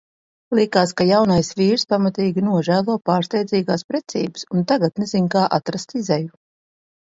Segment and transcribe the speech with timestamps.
[0.59, 6.35] Liekās, ka jaunais vīrs pamatīgi nožēlo pārsteidzīgās precības, un tagad nezin kā atrast izeju.